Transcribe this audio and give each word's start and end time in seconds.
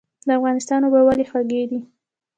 د 0.27 0.29
افغانستان 0.37 0.79
اوبه 0.83 1.01
ولې 1.07 1.25
خوږې 1.29 1.63
دي؟ 1.69 1.79